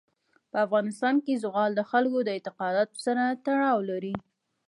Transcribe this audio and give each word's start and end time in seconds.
په 0.51 0.57
افغانستان 0.65 1.15
کې 1.25 1.39
زغال 1.43 1.71
د 1.75 1.81
خلکو 1.91 2.19
د 2.23 2.29
اعتقاداتو 2.35 2.95
سره 3.05 3.23
تړاو 3.45 3.77
لري. 3.89 4.15